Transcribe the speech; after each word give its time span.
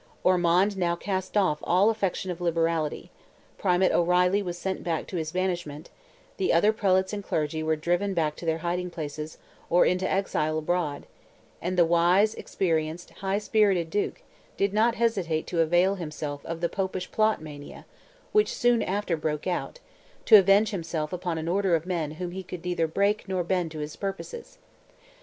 Ormond 0.23 0.77
now 0.79 0.95
cast 0.95 1.37
off 1.37 1.59
all 1.63 1.91
affectation 1.91 2.31
of 2.31 2.41
liberality; 2.41 3.11
Primate 3.59 3.91
O'Reilly 3.91 4.41
was 4.41 4.57
sent 4.57 4.83
back 4.83 5.05
to 5.05 5.15
his 5.17 5.31
banishment, 5.31 5.91
the 6.37 6.51
other 6.51 6.73
prelates 6.73 7.13
and 7.13 7.23
clergy 7.23 7.61
were 7.61 7.75
driven 7.75 8.15
back 8.15 8.35
to 8.37 8.45
their 8.47 8.57
hiding 8.65 8.89
places, 8.89 9.37
or 9.69 9.85
into 9.85 10.09
exile 10.11 10.57
abroad, 10.57 11.05
and 11.61 11.77
the 11.77 11.85
wise, 11.85 12.33
experienced, 12.33 13.11
high 13.11 13.37
spirited 13.37 13.91
duke, 13.91 14.23
did 14.57 14.73
not 14.73 14.95
hesitate 14.95 15.45
to 15.45 15.61
avail 15.61 15.93
himself 15.93 16.43
of 16.47 16.61
"the 16.61 16.67
Popish 16.67 17.11
plot" 17.11 17.39
mania, 17.39 17.85
which 18.31 18.51
soon 18.55 18.81
after 18.81 19.15
broke 19.15 19.45
out, 19.45 19.77
to 20.25 20.39
avenge 20.39 20.71
himself 20.71 21.13
upon 21.13 21.37
an 21.37 21.47
order 21.47 21.75
of 21.75 21.85
men 21.85 22.13
whom 22.13 22.31
he 22.31 22.41
could 22.41 22.65
neither 22.65 22.87
break 22.87 23.27
nor 23.29 23.43
bend 23.43 23.69
to 23.69 23.77
his 23.77 23.95
purposes! 23.95 24.57